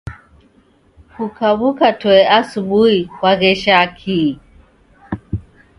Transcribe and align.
Kukaw'uka 1.13 1.87
toe 2.01 2.21
asubuhi 2.39 2.99
kwaghesha 3.15 3.77
kii? 3.97 4.31